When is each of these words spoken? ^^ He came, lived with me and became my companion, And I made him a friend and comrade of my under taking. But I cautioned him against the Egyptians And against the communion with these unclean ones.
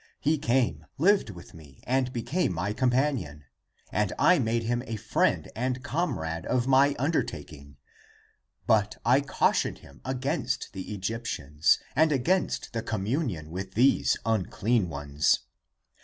^^ 0.01 0.03
He 0.19 0.39
came, 0.39 0.87
lived 0.97 1.29
with 1.29 1.53
me 1.53 1.79
and 1.85 2.11
became 2.11 2.55
my 2.55 2.73
companion, 2.73 3.43
And 3.91 4.11
I 4.17 4.39
made 4.39 4.63
him 4.63 4.81
a 4.87 4.95
friend 4.95 5.51
and 5.55 5.83
comrade 5.83 6.43
of 6.47 6.65
my 6.65 6.95
under 6.97 7.21
taking. 7.21 7.77
But 8.65 8.97
I 9.05 9.21
cautioned 9.21 9.77
him 9.85 10.01
against 10.03 10.73
the 10.73 10.91
Egyptians 10.91 11.77
And 11.95 12.11
against 12.11 12.73
the 12.73 12.81
communion 12.81 13.51
with 13.51 13.75
these 13.75 14.17
unclean 14.25 14.89
ones. 14.89 15.41